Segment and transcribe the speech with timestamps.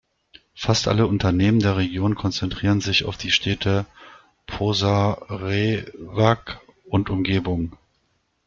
[0.55, 3.85] Fast alle Unternehmen der Region konzentrieren sich auf die Städte
[4.47, 7.77] Požarevac und Umgebung.